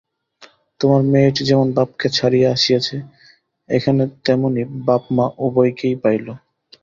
তোমার 0.81 1.01
মেয়েটি 1.11 1.41
যেমন 1.49 1.67
বাপকে 1.77 2.07
ছাড়িয়া 2.17 2.49
আসিয়াছে, 2.55 2.97
এখানে 3.69 4.03
তেমনি 4.25 4.61
বাপ 4.87 5.03
মা 5.15 5.25
উভয়কেই 5.45 5.95
পাইল। 6.03 6.27